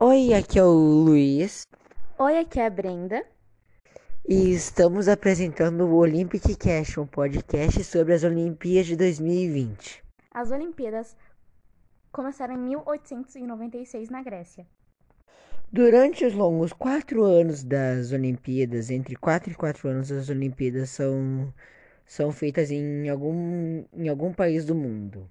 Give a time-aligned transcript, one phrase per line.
[0.00, 1.66] Oi, aqui é o Luiz
[2.18, 3.24] Oi, aqui é a Brenda.
[4.28, 10.04] e estamos apresentando o Olympic Cast, um podcast sobre as Olimpíadas de 2020.
[10.32, 11.16] As Olimpíadas
[12.12, 14.66] começaram em 1896 na Grécia.
[15.72, 21.52] Durante os longos quatro anos das Olimpíadas, entre quatro e quatro anos, as Olimpíadas são,
[22.06, 25.28] são feitas em algum, em algum país do mundo.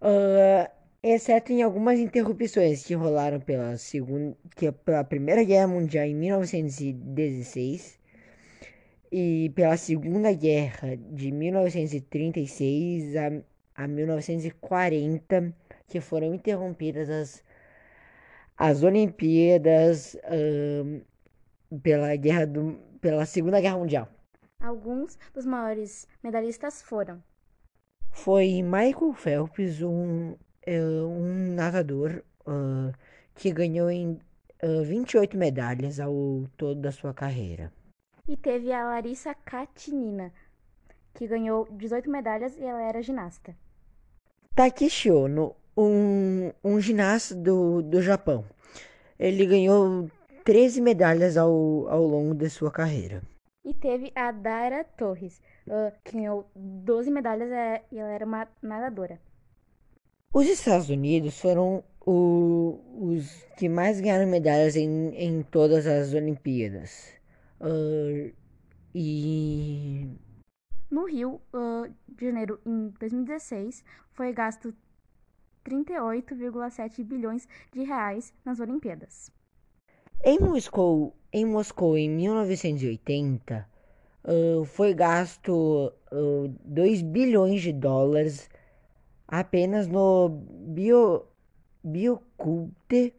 [0.00, 0.70] Ah,
[1.02, 6.14] exceto em algumas interrupções que rolaram pela, segunda, que, é pela Primeira Guerra Mundial em
[6.14, 7.98] 1916
[9.10, 13.32] e pela Segunda Guerra de 1936 a,
[13.82, 15.52] a 1940,
[15.88, 17.44] que foram interrompidas as,
[18.56, 20.16] as Olimpíadas
[21.82, 24.08] pela guerra do, pela Segunda Guerra Mundial.
[24.60, 27.20] Alguns dos maiores medalhistas foram
[28.12, 32.92] Foi Michael Phelps, um, eh, um nadador ah,
[33.34, 34.18] que ganhou em
[34.62, 37.72] ah, 28 medalhas ao todo da sua carreira.
[38.28, 40.32] e teve a Larissa Katinina,
[41.14, 43.54] que ganhou 18 medalhas e ela era ginasta.
[44.54, 48.44] Takeshi Ono, um, um ginasta do, do Japão.
[49.18, 50.08] Ele ganhou
[50.44, 53.22] 13 medalhas ao, ao longo de sua carreira.
[53.64, 58.48] E teve a Dara Torres, ah, que ganhou 12 medalhas eh, e ela era uma
[58.62, 59.18] nadadora.
[60.32, 62.80] Os Estados Unidos foram o-
[63.10, 67.12] os que mais ganharam medalhas em, em todas as Olimpíadas.
[67.60, 68.30] Ah,
[68.94, 70.08] e
[70.90, 74.74] No Rio ah, de Janeiro, em 2016, foi gasto
[75.64, 79.30] 38,7 bilhões de reais nas Olimpíadas.
[80.24, 83.68] em Moscou, em Moscou, em 1980,
[84.24, 88.48] ah, foi gasto ah, 2 bilhões de dólares
[89.32, 91.24] apenas no bio,
[91.82, 93.14] Bioculte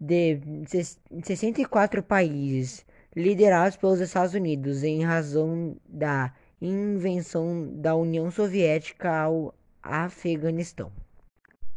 [0.00, 2.84] de ses- 64 países,
[3.16, 10.92] liderados pelos Estados Unidos, em razão da invenção da União Soviética ao Afeganistão.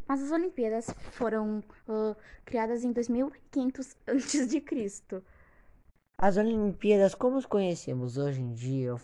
[0.08, 5.24] Mas as Olimpíadas foram ah, criadas em 2500 a.C.
[6.18, 8.96] As Olimpíadas, como os conhecemos hoje em dia,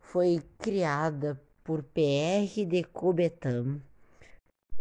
[0.00, 3.82] foi criada por Pierre de Coubertin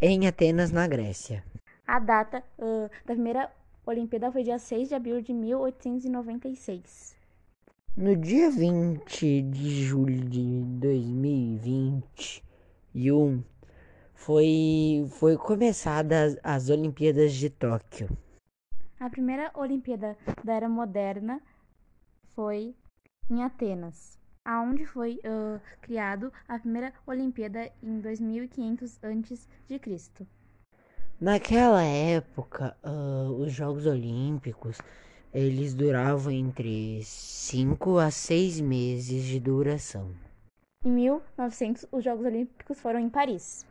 [0.01, 1.43] em Atenas, na Grécia.
[1.85, 3.51] A data ah, da primeira
[3.85, 7.15] Olimpíada foi dia 6 de abril de 1896.
[7.97, 13.43] No dia 20 de julho de 2021
[14.13, 18.07] foi, foi começada as, as Olimpíadas de Tóquio.
[18.99, 21.41] A primeira Olimpíada da Era Moderna
[22.35, 22.75] foi
[23.29, 30.27] em Atenas, aonde foi ah, criado a primeira Olimpíada em 2500 a.C.
[31.19, 34.79] Naquela época, ah, os Jogos Olímpicos,
[35.33, 40.11] eles duravam entre 5 a 6 meses de duração.
[40.83, 43.65] Em 1900, os Jogos Olímpicos foram em Paris.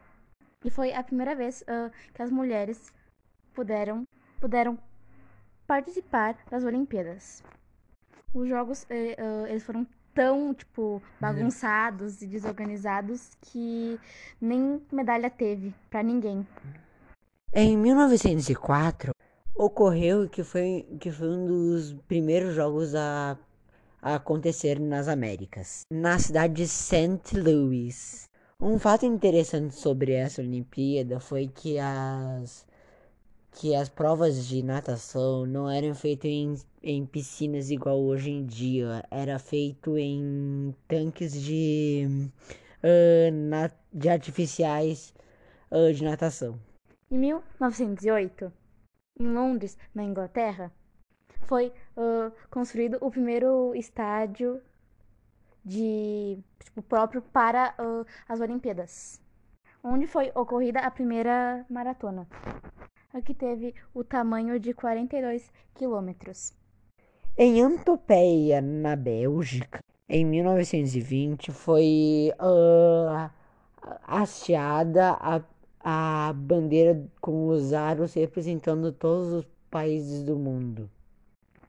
[0.64, 2.92] E foi a primeira vez ah, que as mulheres
[3.52, 4.04] puderam,
[4.40, 4.78] puderam
[5.66, 7.42] participar das Olimpíadas.
[8.32, 9.16] Os jogos eh,
[9.48, 9.84] eles foram
[10.14, 13.98] tão tipo bagunçados e desorganizados que
[14.40, 16.46] nem medalha teve pra ninguém.
[17.52, 19.12] Em 1904,
[19.54, 23.36] ocorreu que foi, que foi um dos primeiros jogos a,
[24.00, 27.36] a acontecer nas Américas, na cidade de St.
[27.36, 28.28] Louis.
[28.60, 32.66] Um fato interessante sobre essa Olimpíada foi que as,
[33.52, 39.04] que as provas de natação não eram feitas em, em piscinas igual hoje em dia,
[39.10, 42.30] era feito em tanques de,
[42.82, 45.12] ah, na- de artificiais
[45.70, 46.58] ah, de natação.
[47.10, 48.52] Em 1908,
[49.18, 50.72] em Londres, na Inglaterra,
[51.46, 54.60] foi ah, construído o primeiro estádio
[55.64, 57.74] de tipo, próprio para
[58.28, 59.20] as Olimpíadas,
[59.84, 62.26] onde foi ocorrida a primeira maratona.
[63.12, 66.54] Aqui teve o tamanho de 42 quilômetros.
[67.36, 73.32] Em Antopeia, na Bélgica, em 1920, foi ah,
[74.06, 75.42] hasteada a,
[75.80, 80.88] a bandeira com os aros representando todos os países do mundo.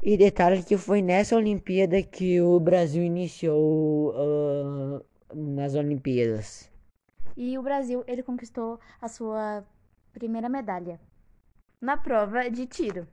[0.03, 5.01] E detalhe que foi nessa Olimpíada que o Brasil iniciou ah,
[5.33, 6.69] nas Olimpíadas.
[7.35, 9.65] E o Brasil, ele conquistou a sua
[10.13, 10.99] primeira medalha
[11.81, 13.07] na prova de tiro.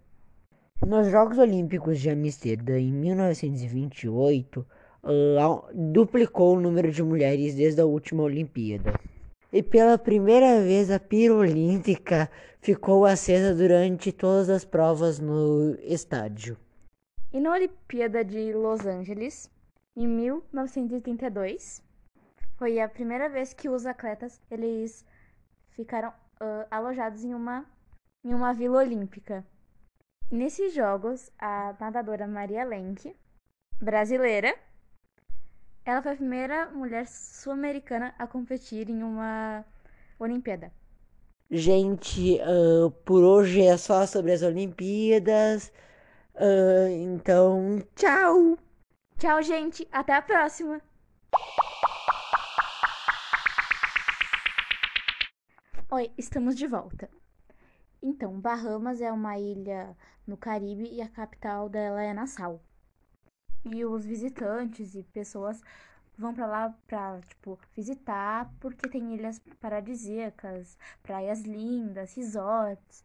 [0.87, 4.67] Nos Jogos Olímpicos de Amsterdã, em 1928,
[5.03, 8.93] ah, duplicou o número de mulheres desde a última Olimpíada.
[9.51, 12.31] E pela primeira vez a pira olímpica
[12.61, 16.59] ficou acesa durante todas as provas no estádio.
[17.33, 19.51] E na Olimpíada de Los Angeles,
[19.97, 21.83] em 1932,
[22.57, 25.05] foi a primeira vez que os atletas eles
[25.71, 27.65] ficaram uh, alojados em uma
[28.25, 29.45] em uma vila olímpica.
[30.31, 33.17] Nesses jogos, a nadadora Maria Lenk,
[33.81, 34.55] brasileira,
[35.85, 39.65] ela foi a primeira mulher sul-americana a competir em uma
[40.19, 40.71] Olimpíada.
[41.51, 45.73] Gente, uh, por hoje é só sobre as Olimpíadas.
[46.35, 48.59] Uh, então, tchau!
[49.19, 49.89] Tchau, gente.
[49.91, 50.81] Até a próxima.
[55.91, 57.11] Oi, estamos de volta.
[58.03, 59.97] Então, Bahamas é uma ilha
[60.27, 62.63] no Caribe e a capital dela é Nassau.
[63.65, 65.61] E os visitantes e pessoas
[66.17, 73.03] vão para lá para, tipo, visitar porque tem ilhas paradisíacas, praias lindas, resorts.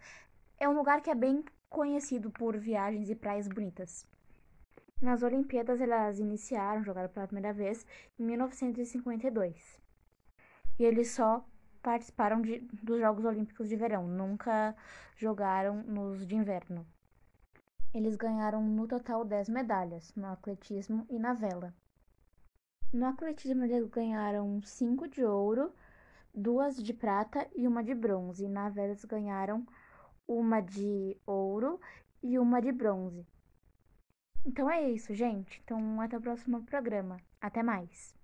[0.59, 4.07] É um lugar que é bem conhecido por viagens e praias bonitas.
[5.01, 7.85] Nas Olimpíadas, elas iniciaram, jogaram pela primeira vez
[8.17, 9.81] em 1952.
[10.79, 11.45] E eles só
[11.83, 14.75] participaram de, dos Jogos Olímpicos de Verão, nunca
[15.15, 16.87] jogaram nos de inverno.
[17.93, 21.73] Eles ganharam no total 10 medalhas, no atletismo e na vela.
[22.91, 25.71] No atletismo, eles ganharam 5 de ouro,
[26.33, 28.47] duas de prata e uma de bronze.
[28.47, 29.65] Na vela, eles ganharam
[30.27, 31.79] uma de ouro
[32.23, 33.27] e uma de bronze.
[34.45, 35.61] Então é isso, gente.
[35.63, 37.17] Então até o próximo programa.
[37.39, 38.15] Até mais.